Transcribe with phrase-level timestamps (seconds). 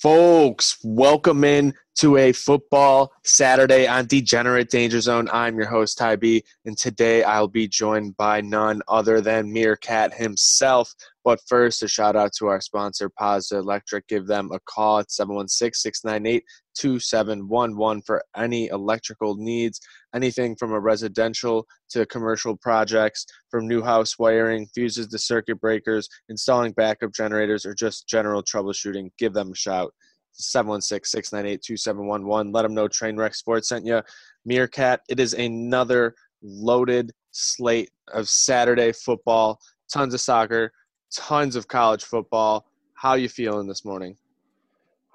[0.00, 5.28] Folks, welcome in to a football Saturday on Degenerate Danger Zone.
[5.32, 10.14] I'm your host, Ty B, and today I'll be joined by none other than Meerkat
[10.14, 10.94] himself.
[11.28, 14.08] But first, a shout out to our sponsor, Positive Electric.
[14.08, 16.42] Give them a call at 716 698
[16.74, 19.78] 2711 for any electrical needs,
[20.14, 26.08] anything from a residential to commercial projects, from new house wiring, fuses to circuit breakers,
[26.30, 29.10] installing backup generators, or just general troubleshooting.
[29.18, 29.92] Give them a shout.
[30.40, 32.54] 716-698-2711.
[32.54, 34.00] Let them know Trainwreck Sports sent you.
[34.46, 39.58] Meerkat, it is another loaded slate of Saturday football.
[39.92, 40.72] Tons of soccer,
[41.14, 42.66] tons of college football.
[42.94, 44.16] How you feeling this morning?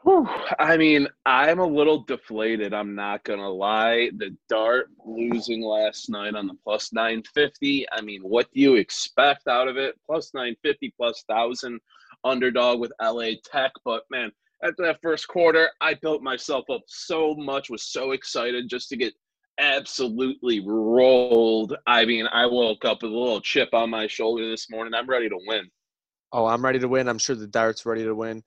[0.03, 0.27] Whew.
[0.59, 2.73] I mean, I'm a little deflated.
[2.73, 4.09] I'm not gonna lie.
[4.17, 7.85] The Dart losing last night on the plus 950.
[7.91, 9.95] I mean, what do you expect out of it?
[10.05, 11.79] Plus 950, plus thousand
[12.25, 13.71] underdog with LA Tech.
[13.85, 14.29] But man,
[14.61, 18.97] after that first quarter, I built myself up so much, was so excited just to
[18.97, 19.13] get
[19.59, 21.75] absolutely rolled.
[21.87, 24.93] I mean, I woke up with a little chip on my shoulder this morning.
[24.93, 25.69] I'm ready to win.
[26.33, 27.07] Oh, I'm ready to win.
[27.07, 28.41] I'm sure the Dart's ready to win.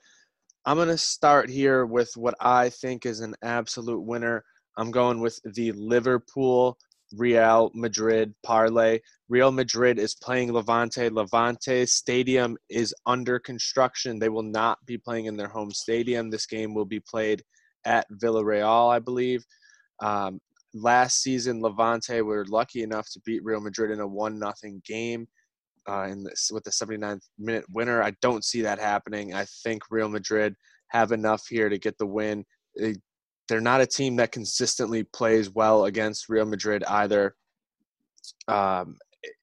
[0.65, 4.43] I'm going to start here with what I think is an absolute winner.
[4.77, 6.77] I'm going with the Liverpool
[7.17, 8.99] Real Madrid parlay.
[9.29, 11.09] Real Madrid is playing Levante.
[11.11, 14.19] Levante Stadium is under construction.
[14.19, 16.29] They will not be playing in their home stadium.
[16.29, 17.45] This game will be played
[17.85, 19.45] at Villarreal, I believe.
[20.03, 20.41] Um,
[20.75, 25.29] last season, Levante were lucky enough to beat Real Madrid in a one nothing game.
[25.89, 29.35] Uh, in this, with the 79th minute winner, I don't see that happening.
[29.35, 30.55] I think Real Madrid
[30.89, 32.45] have enough here to get the win.
[32.77, 32.97] They
[33.49, 37.37] they're not a team that consistently plays well against Real Madrid either.
[38.49, 39.35] Um, it,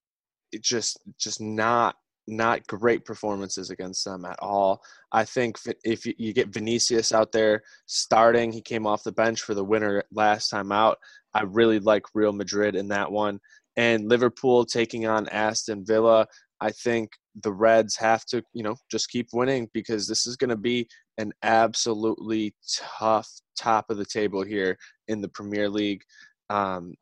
[0.52, 1.96] it just just not
[2.28, 4.82] not great performances against them at all.
[5.12, 9.54] I think if you get Vinicius out there starting, he came off the bench for
[9.54, 10.98] the winner last time out.
[11.34, 13.40] I really like Real Madrid in that one.
[13.76, 16.28] And Liverpool taking on Aston Villa.
[16.62, 17.12] I think
[17.42, 20.88] the Reds have to, you know, just keep winning because this is going to be
[21.18, 22.56] an absolutely
[23.00, 24.78] tough top of the table here
[25.08, 26.04] in the Premier League.
[26.50, 26.94] Um,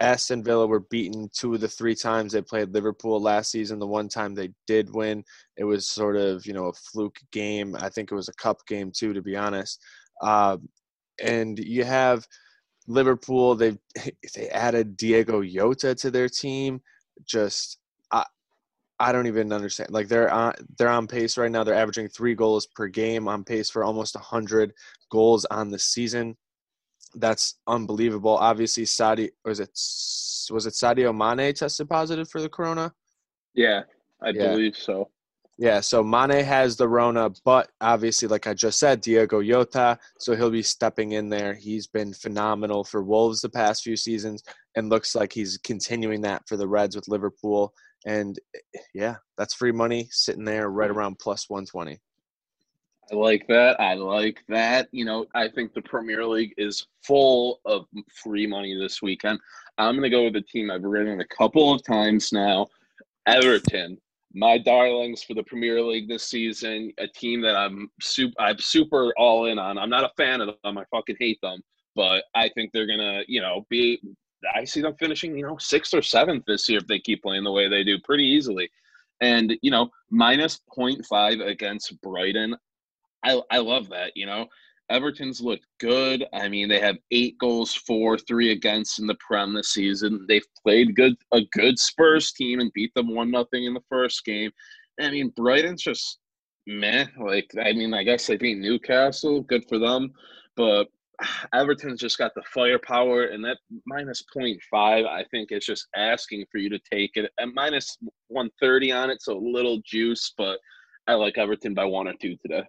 [0.00, 3.78] Aston Villa were beaten two of the three times they played Liverpool last season.
[3.78, 5.24] The one time they did win,
[5.56, 7.76] it was sort of you know a fluke game.
[7.78, 9.80] I think it was a cup game too, to be honest.
[10.20, 10.58] Uh,
[11.22, 12.26] and you have
[12.86, 13.54] Liverpool.
[13.54, 13.76] They
[14.34, 16.80] they added Diego Jota to their team.
[17.24, 17.78] Just
[18.10, 18.24] I
[18.98, 19.90] I don't even understand.
[19.90, 21.64] Like they're on they're on pace right now.
[21.64, 24.72] They're averaging three goals per game, on pace for almost hundred
[25.10, 26.36] goals on the season.
[27.16, 28.36] That's unbelievable.
[28.36, 29.70] Obviously, Sadi was it
[30.52, 32.92] was it Sadio Mane tested positive for the corona?
[33.54, 33.82] Yeah,
[34.22, 34.48] I yeah.
[34.48, 35.10] believe so.
[35.56, 40.34] Yeah, so Mane has the Rona, but obviously, like I just said, Diego Jota, so
[40.34, 41.54] he'll be stepping in there.
[41.54, 44.42] He's been phenomenal for Wolves the past few seasons,
[44.74, 47.72] and looks like he's continuing that for the Reds with Liverpool.
[48.04, 48.36] And
[48.94, 50.98] yeah, that's free money sitting there right mm-hmm.
[50.98, 52.00] around plus 120.
[53.12, 53.80] I like that.
[53.80, 54.88] I like that.
[54.90, 57.86] You know, I think the Premier League is full of
[58.22, 59.38] free money this weekend.
[59.78, 62.66] I'm going to go with a team I've ridden a couple of times now
[63.26, 63.98] Everton.
[64.34, 69.12] My darlings for the Premier League this season, a team that I'm super, I'm super
[69.16, 69.78] all in on.
[69.78, 70.78] I'm not a fan of them.
[70.78, 71.62] I fucking hate them,
[71.94, 74.00] but I think they're gonna, you know, be
[74.54, 77.44] I see them finishing, you know, sixth or seventh this year if they keep playing
[77.44, 78.68] the way they do pretty easily.
[79.20, 82.56] And, you know, minus 0.5 against Brighton.
[83.24, 84.46] I, I love that, you know.
[84.90, 86.26] Everton's looked good.
[86.32, 90.26] I mean, they have eight goals for, three against in the Prem this season.
[90.28, 94.24] They've played good a good Spurs team and beat them one nothing in the first
[94.24, 94.50] game.
[95.00, 96.18] I mean, Brighton's just
[96.66, 97.06] meh.
[97.18, 99.42] Like, I mean, I guess they beat Newcastle.
[99.42, 100.12] Good for them.
[100.56, 100.88] But
[101.54, 104.58] Everton's just got the firepower, and that minus 0.5,
[105.06, 107.96] I think, is just asking for you to take it at minus
[108.28, 110.58] 130 on it, so a little juice, but
[111.06, 112.64] I like Everton by one or two today.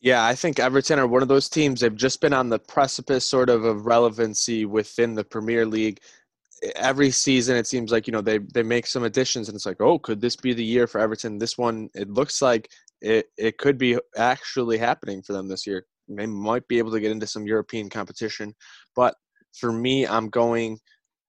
[0.00, 1.80] Yeah, I think Everton are one of those teams.
[1.80, 6.00] They've just been on the precipice, sort of, of relevancy within the Premier League.
[6.76, 9.80] Every season, it seems like you know they they make some additions, and it's like,
[9.80, 11.38] oh, could this be the year for Everton?
[11.38, 12.70] This one, it looks like
[13.00, 17.00] it it could be actually happening for them this year they might be able to
[17.00, 18.54] get into some European competition.
[18.94, 19.14] But
[19.58, 20.78] for me, I'm going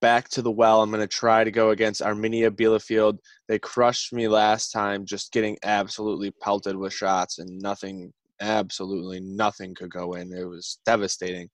[0.00, 0.82] back to the well.
[0.82, 3.18] I'm going to try to go against Arminia Bielefeld.
[3.48, 9.74] They crushed me last time, just getting absolutely pelted with shots, and nothing, absolutely nothing
[9.74, 10.32] could go in.
[10.32, 11.48] It was devastating.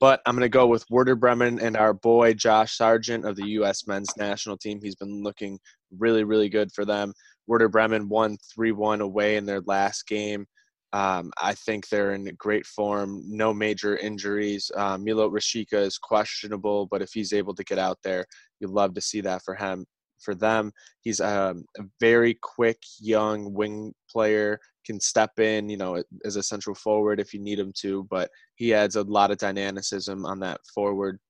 [0.00, 3.46] But I'm going to go with Werder Bremen and our boy Josh Sargent of the
[3.50, 3.86] U.S.
[3.86, 4.80] men's national team.
[4.82, 5.58] He's been looking
[5.96, 7.12] really, really good for them.
[7.46, 10.46] Werder Bremen won 3 1 away in their last game
[10.92, 14.70] Um, I think they're in great form, no major injuries.
[14.76, 18.26] Uh, Milot Rashica is questionable, but if he's able to get out there,
[18.60, 19.86] you'd love to see that for him.
[20.22, 24.58] For them, he's um, a very quick, young wing player.
[24.84, 28.30] Can step in, you know, as a central forward if you need him to, but
[28.56, 31.20] he adds a lot of dynamicism on that forward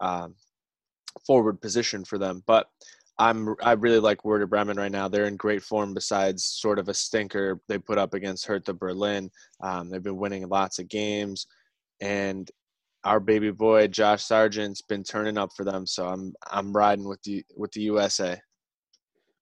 [0.00, 0.36] um,
[1.26, 2.42] forward position for them.
[2.46, 2.68] But
[3.18, 5.08] I'm I really like Werder Bremen right now.
[5.08, 5.92] They're in great form.
[5.92, 9.30] Besides sort of a stinker they put up against Hertha Berlin,
[9.60, 11.46] um, they've been winning lots of games,
[12.00, 12.48] and
[13.04, 15.86] our baby boy Josh Sargent's been turning up for them.
[15.86, 18.40] So I'm I'm riding with the with the USA.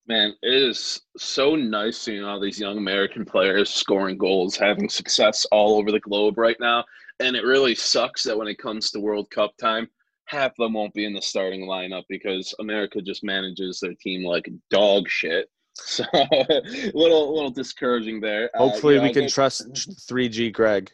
[0.09, 5.45] Man, it is so nice seeing all these young American players scoring goals, having success
[5.51, 6.85] all over the globe right now.
[7.19, 9.89] And it really sucks that when it comes to World Cup time,
[10.27, 14.25] half of them won't be in the starting lineup because America just manages their team
[14.25, 15.49] like dog shit.
[15.79, 16.63] So a
[16.95, 18.49] little little discouraging there.
[18.55, 19.71] Uh, hopefully uh, we can trust
[20.11, 20.91] 3G Greg.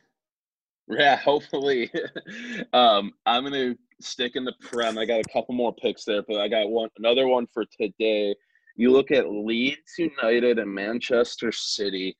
[0.99, 1.91] Yeah, hopefully.
[2.73, 4.99] um, I'm gonna stick in the prem.
[4.99, 8.35] I got a couple more picks there, but I got one another one for today.
[8.77, 12.17] You look at Leeds United and Manchester City.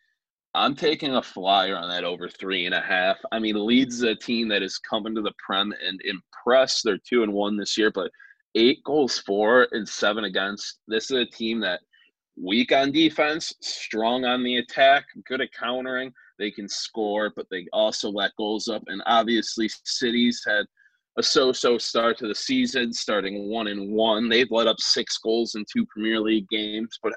[0.55, 3.17] I'm taking a flyer on that over three and a half.
[3.33, 6.85] I mean, Leeds is a team that is coming to the Prem and impressed.
[6.85, 8.11] They're two and one this year, but
[8.55, 10.81] eight goals for and seven against.
[10.87, 11.81] This is a team that
[12.37, 16.13] weak on defense, strong on the attack, good at countering.
[16.39, 18.83] They can score, but they also let goals up.
[18.87, 20.65] And obviously, Cities had
[21.19, 24.29] a so-so start to the season, starting one and one.
[24.29, 27.13] They've let up six goals in two Premier League games, but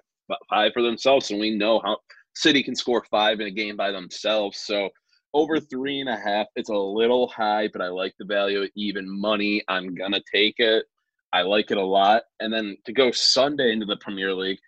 [0.49, 1.97] five for themselves, and we know how
[2.35, 4.59] City can score five in a game by themselves.
[4.59, 4.89] So
[5.33, 8.67] over three and a half, it's a little high, but I like the value.
[8.75, 10.85] Even money, I'm gonna take it.
[11.33, 12.23] I like it a lot.
[12.39, 14.59] And then to go Sunday into the Premier League,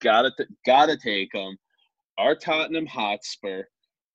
[0.00, 0.32] gotta
[0.66, 1.56] gotta take them.
[2.18, 3.64] Our Tottenham Hotspur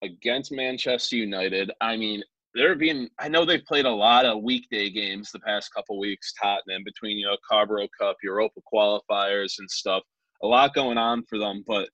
[0.04, 1.72] against Manchester United.
[1.82, 2.24] I mean,
[2.54, 3.10] they're being.
[3.20, 6.34] I know they've played a lot of weekday games the past couple weeks.
[6.42, 10.04] Tottenham between you know Carabao Cup, Europa qualifiers, and stuff.
[10.44, 11.90] A lot going on for them, but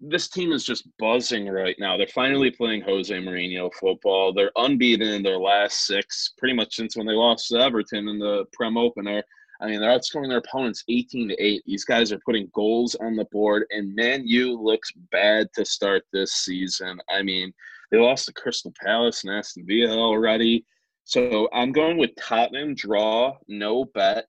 [0.00, 1.96] this team is just buzzing right now.
[1.96, 4.32] They're finally playing Jose Mourinho football.
[4.32, 8.18] They're unbeaten in their last six, pretty much since when they lost to Everton in
[8.18, 9.22] the Prem opener.
[9.60, 11.62] I mean, they're outscoring their opponents 18 to 8.
[11.66, 16.04] These guys are putting goals on the board, and Man U looks bad to start
[16.12, 16.98] this season.
[17.10, 17.52] I mean,
[17.90, 20.64] they lost to Crystal Palace and Aston Villa already.
[21.04, 24.26] So I'm going with Tottenham draw, no bet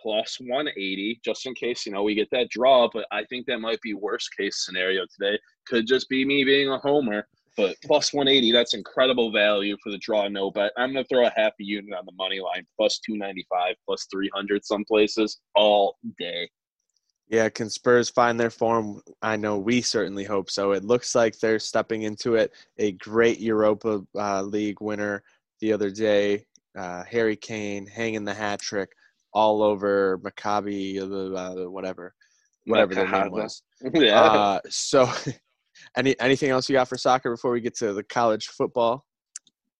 [0.00, 3.60] plus 180 just in case you know we get that draw but i think that
[3.60, 7.26] might be worst case scenario today could just be me being a homer
[7.60, 11.26] but plus 180 that's incredible value for the draw no bet i'm going to throw
[11.26, 15.96] a half a unit on the money line plus 295 plus 300 some places all
[16.18, 16.48] day
[17.30, 19.02] yeah, can Spurs find their form?
[19.22, 20.72] I know we certainly hope so.
[20.72, 22.52] It looks like they're stepping into it.
[22.78, 25.22] A great Europa uh, League winner
[25.60, 26.44] the other day,
[26.76, 28.90] uh, Harry Kane hanging the hat trick
[29.32, 32.14] all over Maccabi, uh, whatever,
[32.66, 33.62] whatever their name was.
[33.94, 34.20] yeah.
[34.20, 35.08] Uh, so,
[35.96, 39.06] any anything else you got for soccer before we get to the college football?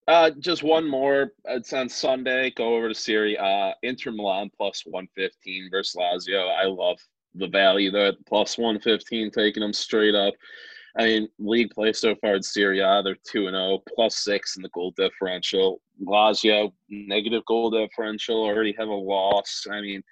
[0.08, 1.32] Uh, just one more.
[1.44, 2.50] It's on Sunday.
[2.56, 3.74] Go over to Serie A.
[3.82, 6.50] Inter Milan plus one fifteen versus Lazio.
[6.56, 6.98] I love
[7.34, 8.12] the value there.
[8.26, 10.34] Plus one fifteen, taking them straight up.
[10.98, 14.56] I mean, league play so far in Serie A, they're 2 and 0, plus six
[14.56, 15.80] in the goal differential.
[16.04, 19.66] Lazio, negative goal differential, already have a loss.
[19.70, 20.02] I mean,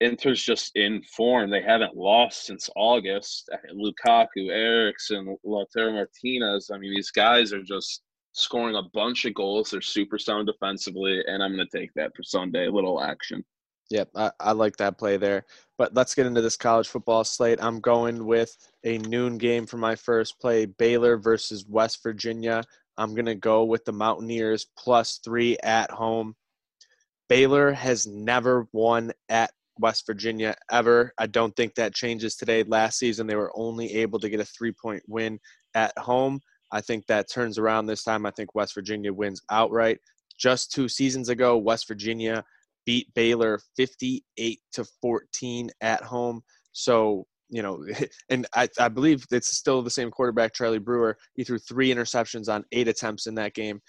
[0.00, 1.50] Inter's just in form.
[1.50, 3.50] They haven't lost since August.
[3.52, 6.70] Uh, Lukaku, Eriksen, Lautaro Martinez.
[6.72, 8.02] I mean, these guys are just
[8.32, 9.70] scoring a bunch of goals.
[9.70, 12.66] They're super sound defensively, and I'm going to take that for Sunday.
[12.66, 13.44] A little action.
[13.90, 15.44] Yep, I, I like that play there.
[15.76, 17.58] But let's get into this college football slate.
[17.60, 22.62] I'm going with a noon game for my first play Baylor versus West Virginia.
[22.96, 26.36] I'm going to go with the Mountaineers plus three at home.
[27.28, 31.12] Baylor has never won at West Virginia ever.
[31.18, 32.62] I don't think that changes today.
[32.62, 35.38] Last season, they were only able to get a three point win
[35.74, 36.40] at home.
[36.72, 38.26] I think that turns around this time.
[38.26, 39.98] I think West Virginia wins outright.
[40.38, 42.44] Just two seasons ago, West Virginia
[42.86, 46.42] beat Baylor 58 to 14 at home.
[46.72, 47.84] So, you know,
[48.30, 51.16] and I, I believe it's still the same quarterback, Charlie Brewer.
[51.34, 53.80] He threw three interceptions on eight attempts in that game.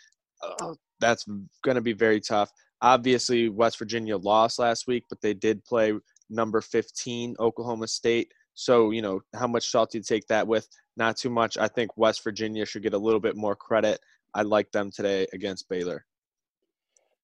[0.42, 1.26] Uh, that's
[1.64, 2.50] going to be very tough.
[2.82, 5.94] Obviously, West Virginia lost last week, but they did play
[6.30, 8.32] number 15, Oklahoma State.
[8.54, 10.68] So, you know, how much salt do you take that with?
[10.98, 11.58] Not too much.
[11.58, 14.00] I think West Virginia should get a little bit more credit.
[14.34, 16.06] I like them today against Baylor.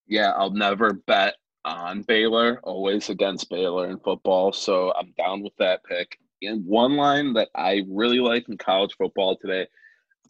[0.08, 1.36] Yeah, I'll never bet
[1.66, 4.54] on Baylor, always against Baylor in football.
[4.54, 6.18] So I'm down with that pick.
[6.42, 9.68] And one line that I really like in college football today,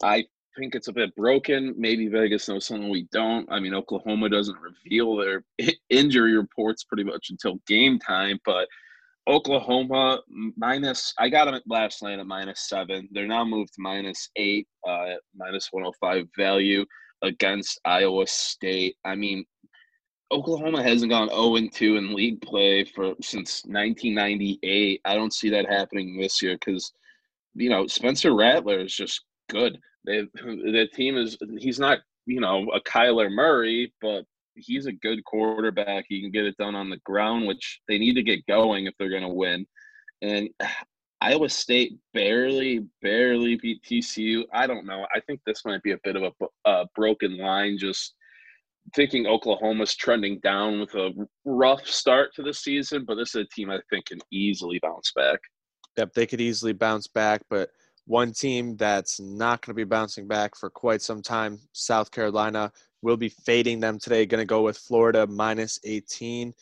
[0.02, 0.24] I
[0.58, 1.74] think it's a bit broken.
[1.78, 3.50] Maybe Vegas knows something we don't.
[3.50, 5.44] I mean, Oklahoma doesn't reveal their
[5.90, 8.68] injury reports pretty much until game time, but
[9.28, 10.20] Oklahoma
[10.56, 11.12] minus.
[11.18, 13.08] I got them last night at minus seven.
[13.12, 16.84] They're now moved to minus eight, uh, minus one hundred oh five value
[17.22, 18.96] against Iowa State.
[19.04, 19.44] I mean,
[20.32, 25.02] Oklahoma hasn't gone zero and two in league play for since nineteen ninety eight.
[25.04, 26.90] I don't see that happening this year because
[27.54, 29.78] you know Spencer Rattler is just good.
[30.04, 34.24] The team is he's not you know a Kyler Murray, but
[34.54, 36.06] he's a good quarterback.
[36.08, 38.94] He can get it done on the ground, which they need to get going if
[38.98, 39.66] they're going to win.
[40.22, 40.48] And
[41.20, 44.44] Iowa State barely, barely beat TCU.
[44.52, 45.04] I don't know.
[45.12, 47.76] I think this might be a bit of a, a broken line.
[47.76, 48.14] Just
[48.94, 51.10] thinking Oklahoma's trending down with a
[51.44, 55.12] rough start to the season, but this is a team I think can easily bounce
[55.14, 55.40] back.
[55.96, 57.70] Yep, they could easily bounce back, but
[58.08, 62.72] one team that's not going to be bouncing back for quite some time, South Carolina,
[63.00, 64.26] We'll be fading them today.
[64.26, 66.52] Going to go with Florida minus 18.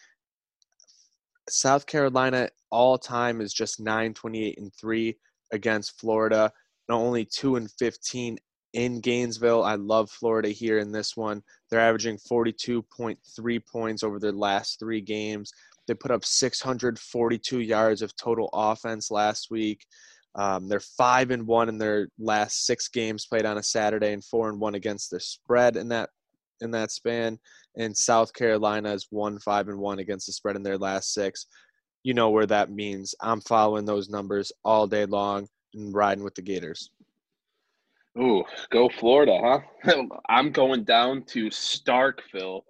[1.49, 5.17] South Carolina all time is just 9 28 and 3
[5.53, 6.53] against Florida.
[6.91, 8.39] Only 2 and 15
[8.75, 9.65] in Gainesville.
[9.65, 11.43] I love Florida here in this one.
[11.71, 15.53] They're averaging 42.3 points over their last three games.
[15.87, 19.87] They put up 642 yards of total offense last week.
[20.37, 24.25] Um, they're five and one in their last six games played on a Saturday, and
[24.25, 26.11] four and one against the spread in that
[26.61, 27.39] in that span,
[27.77, 31.47] and South Carolina is one five and one against the spread in their last six.
[32.03, 33.15] You know where that means.
[33.21, 36.91] I'm following those numbers all day long and riding with the Gators.
[38.19, 39.39] Ooh, go Florida,
[39.85, 40.03] huh?
[40.29, 42.63] I'm going down to Starkville.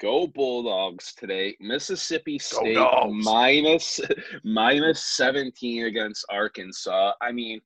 [0.00, 1.56] Go Bulldogs today.
[1.60, 2.76] Mississippi State
[3.10, 4.00] minus
[4.44, 7.12] minus 17 against Arkansas.
[7.22, 7.60] I mean,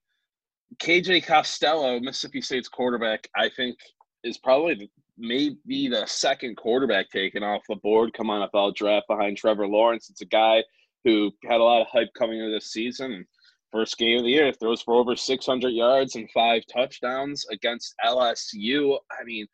[0.77, 3.77] KJ Costello, Mississippi State's quarterback, I think
[4.23, 9.37] is probably maybe the second quarterback taken off the board come on NFL draft behind
[9.37, 10.09] Trevor Lawrence.
[10.09, 10.63] It's a guy
[11.03, 13.25] who had a lot of hype coming into this season.
[13.71, 18.97] First game of the year, throws for over 600 yards and five touchdowns against LSU.
[19.11, 19.47] I mean,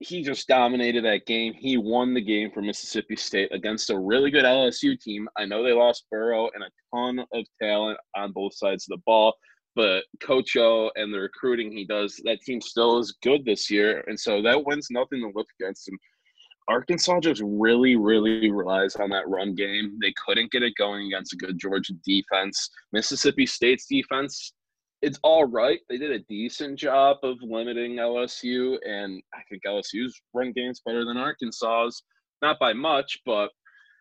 [0.00, 1.52] he just dominated that game.
[1.54, 5.28] He won the game for Mississippi State against a really good LSU team.
[5.36, 9.02] I know they lost Burrow and a ton of talent on both sides of the
[9.04, 9.34] ball,
[9.74, 14.04] but Coach O and the recruiting he does, that team still is good this year.
[14.06, 15.98] And so that wins nothing to look against him.
[16.68, 19.98] Arkansas just really, really relies on that run game.
[20.00, 22.68] They couldn't get it going against a good Georgia defense.
[22.92, 24.52] Mississippi State's defense,
[25.02, 25.80] it's all right.
[25.88, 31.04] They did a decent job of limiting LSU, and I think LSU's run game's better
[31.04, 32.02] than Arkansas's.
[32.42, 33.50] Not by much, but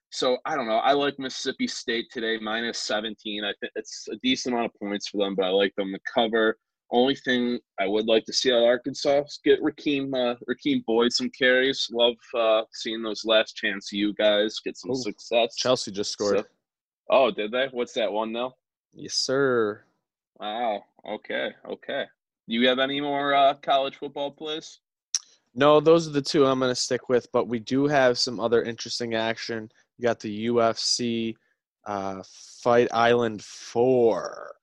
[0.10, 0.78] so I don't know.
[0.78, 3.44] I like Mississippi State today, minus 17.
[3.44, 6.00] I think it's a decent amount of points for them, but I like them to
[6.14, 6.58] cover.
[6.92, 10.86] Only thing I would like to see out of Arkansas is get Rakeem uh, Rakeem
[10.86, 11.88] Boyd some carries.
[11.92, 15.56] Love uh, seeing those last chance you guys get some Ooh, success.
[15.58, 16.40] Chelsea just scored.
[16.40, 16.46] So,
[17.10, 17.68] oh, did they?
[17.72, 18.54] What's that one now?
[18.94, 19.84] Yes, sir.
[20.40, 20.84] Wow.
[21.08, 21.52] Okay.
[21.70, 22.06] Okay.
[22.48, 24.80] Do you have any more uh, college football plays?
[25.56, 28.40] No, those are the two I'm going to stick with, but we do have some
[28.40, 31.36] other interesting action you got the UFC
[31.86, 32.22] uh,
[32.62, 34.56] Fight Island 4.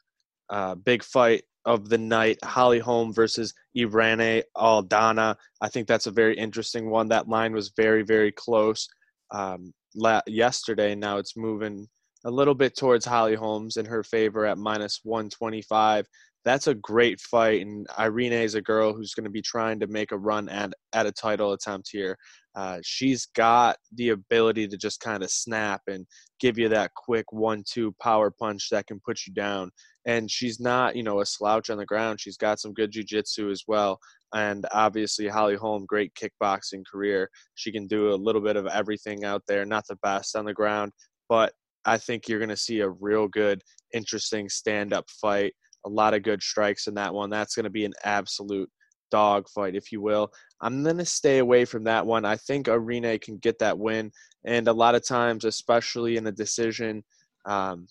[0.50, 5.36] Uh, big fight of the night Holly Holm versus Irene Aldana.
[5.60, 7.08] I think that's a very interesting one.
[7.08, 8.86] That line was very, very close
[9.30, 10.94] um, la- yesterday.
[10.94, 11.88] Now it's moving
[12.24, 16.06] a little bit towards Holly Holm's in her favor at minus 125
[16.44, 17.62] that's a great fight.
[17.62, 20.72] And Irene is a girl who's going to be trying to make a run at,
[20.92, 22.16] at a title attempt here.
[22.54, 26.06] Uh, she's got the ability to just kind of snap and
[26.38, 29.70] give you that quick one-two power punch that can put you down.
[30.06, 32.20] And she's not, you know, a slouch on the ground.
[32.20, 33.98] She's got some good jiu-jitsu as well.
[34.34, 37.30] And obviously, Holly Holm, great kickboxing career.
[37.54, 39.64] She can do a little bit of everything out there.
[39.64, 40.92] Not the best on the ground,
[41.28, 41.52] but
[41.84, 43.62] I think you're going to see a real good,
[43.92, 45.52] interesting stand-up fight
[45.84, 47.30] a lot of good strikes in that one.
[47.30, 48.70] That's going to be an absolute
[49.10, 50.30] dog fight, if you will.
[50.60, 52.24] I'm going to stay away from that one.
[52.24, 54.10] I think Irene can get that win.
[54.44, 57.04] And a lot of times, especially in a decision,
[57.46, 57.86] um,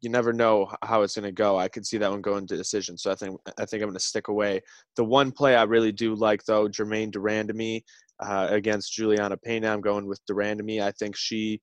[0.00, 1.58] you never know how it's going to go.
[1.58, 2.96] I could see that one going to decision.
[2.98, 4.60] So I think I think I'm going to stick away.
[4.96, 7.82] The one play I really do like, though, Germaine de Randamie
[8.20, 9.68] uh, against Juliana Pena.
[9.68, 10.82] I'm going with de Randamie.
[10.82, 11.60] I think she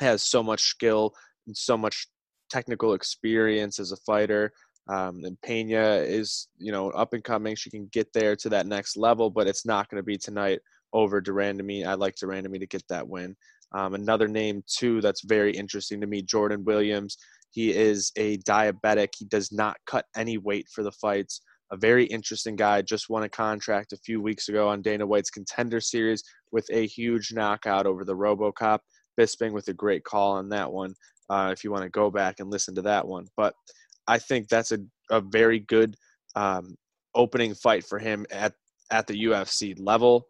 [0.00, 1.12] has so much skill
[1.46, 2.06] and so much
[2.50, 4.52] technical experience as a fighter.
[4.88, 7.54] Um, and Pena is, you know, up and coming.
[7.54, 10.60] She can get there to that next level, but it's not going to be tonight
[10.92, 11.86] over de Randamie.
[11.86, 13.36] I like de Randamie to get that win.
[13.74, 17.16] Um, another name too that's very interesting to me, Jordan Williams.
[17.50, 19.08] He is a diabetic.
[19.16, 21.40] He does not cut any weight for the fights.
[21.70, 22.82] a very interesting guy.
[22.82, 26.86] Just won a contract a few weeks ago on Dana White's Contender Series with a
[26.86, 28.80] huge knockout over the RoboCop.
[29.18, 30.94] Bisping with a great call on that one.
[31.30, 33.54] Uh, if you want to go back and listen to that one, but
[34.06, 34.78] I think that's a,
[35.10, 35.96] a very good
[36.34, 36.76] um,
[37.14, 38.54] opening fight for him at
[38.90, 40.26] at the UFC level.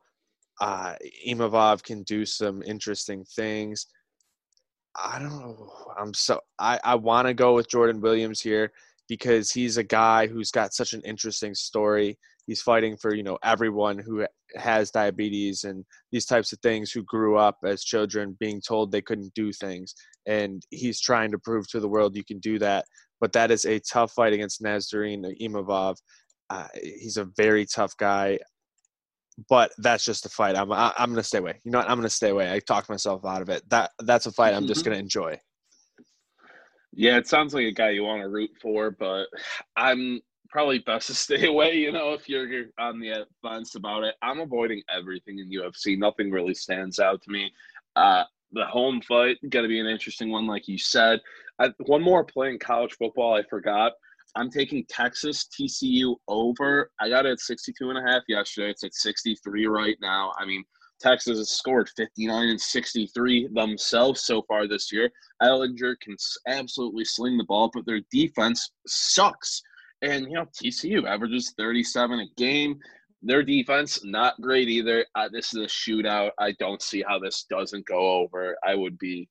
[0.60, 0.94] Uh,
[1.26, 3.86] Imavov can do some interesting things.
[4.94, 5.72] I don't know.
[5.98, 8.72] I'm so I, I want to go with Jordan Williams here
[9.08, 12.18] because he's a guy who's got such an interesting story.
[12.46, 17.02] He's fighting for you know everyone who has diabetes and these types of things who
[17.04, 19.94] grew up as children being told they couldn't do things,
[20.26, 22.84] and he's trying to prove to the world you can do that.
[23.20, 25.96] But that is a tough fight against Nasruddin Imavov.
[26.50, 28.38] Uh, he's a very tough guy
[29.48, 30.56] but that's just a fight.
[30.56, 31.60] I'm I, am i am gonna stay away.
[31.64, 31.90] You know what?
[31.90, 32.52] I'm gonna stay away.
[32.52, 33.62] I talked myself out of it.
[33.70, 34.90] That that's a fight I'm just mm-hmm.
[34.90, 35.38] gonna enjoy.
[36.94, 39.26] Yeah, it sounds like a guy you want to root for, but
[39.76, 40.20] I'm
[40.52, 41.74] probably best to stay away.
[41.74, 45.98] You know, if you're on the fence about it, I'm avoiding everything in UFC.
[45.98, 47.50] Nothing really stands out to me.
[47.96, 51.20] Uh, the Holm fight going to be an interesting one, like you said.
[51.58, 53.92] I, one more play in college football I forgot.
[54.36, 56.90] I'm taking Texas TCU over.
[57.00, 58.70] I got it at 62 and a half yesterday.
[58.70, 60.32] It's at 63 right now.
[60.38, 60.64] I mean,
[61.00, 65.10] Texas has scored 59 and 63 themselves so far this year.
[65.42, 66.16] Ehlinger can
[66.46, 69.62] absolutely sling the ball, but their defense sucks.
[70.02, 72.78] And, you know, TCU averages 37 a game.
[73.22, 75.06] Their defense, not great either.
[75.14, 76.30] Uh, this is a shootout.
[76.40, 78.56] I don't see how this doesn't go over.
[78.66, 79.28] I would be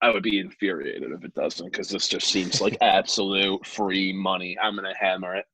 [0.00, 4.56] I would be infuriated if it doesn't because this just seems like absolute free money.
[4.62, 5.44] I'm gonna hammer it.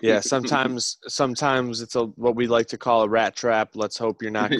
[0.00, 3.70] Yeah, sometimes sometimes it's a what we like to call a rat trap.
[3.74, 4.52] Let's hope you're not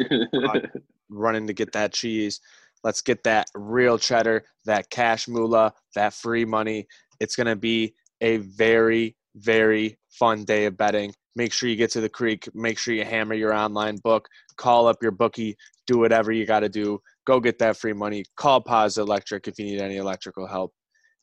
[1.08, 2.40] running to get that cheese.
[2.84, 6.86] Let's get that real cheddar, that cash moolah, that free money.
[7.20, 11.12] It's gonna be a very very fun day of betting.
[11.36, 12.48] Make sure you get to the creek.
[12.54, 14.26] Make sure you hammer your online book.
[14.56, 15.56] Call up your bookie.
[15.86, 18.24] Do whatever you got to do Go get that free money.
[18.38, 20.72] Call Pause Electric if you need any electrical help.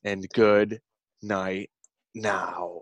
[0.03, 0.79] And good
[1.23, 1.71] night
[2.13, 2.81] now.